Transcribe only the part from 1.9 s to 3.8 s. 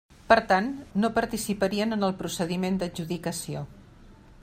en el procediment d'adjudicació.